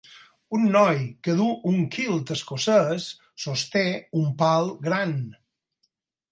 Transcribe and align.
Un 0.59 0.63
noi 0.75 1.03
que 1.27 1.35
du 1.41 1.49
un 1.73 1.83
kilt 1.97 2.33
escocès 2.37 3.07
sosté 3.45 3.87
un 4.23 4.35
pal 4.43 4.75
gran. 4.89 5.17